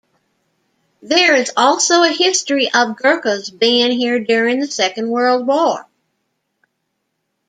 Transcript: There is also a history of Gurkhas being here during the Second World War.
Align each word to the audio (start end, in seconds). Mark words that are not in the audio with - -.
There 1.03 1.35
is 1.35 1.51
also 1.55 2.01
a 2.01 2.07
history 2.11 2.71
of 2.73 2.97
Gurkhas 2.97 3.51
being 3.51 3.91
here 3.91 4.19
during 4.19 4.59
the 4.59 4.65
Second 4.65 5.09
World 5.11 5.45
War. 5.45 5.85